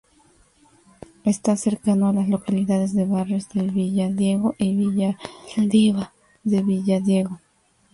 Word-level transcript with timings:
Está 1.25 1.55
cercano 1.55 2.09
a 2.09 2.13
las 2.13 2.27
localidades 2.27 2.95
de 2.95 3.05
Barrios 3.05 3.49
de 3.49 3.61
Villadiego 3.69 4.55
y 4.57 4.75
Villalbilla 4.75 6.09
de 6.43 6.63
Villadiego. 6.63 7.39